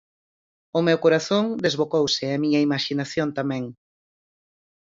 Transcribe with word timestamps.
O 0.77 0.79
meu 0.87 0.97
corazón 1.03 1.45
desbocouse 1.65 2.21
e 2.27 2.31
a 2.35 2.41
miña 2.43 2.63
imaxinación 2.67 3.27
tamén. 3.37 3.63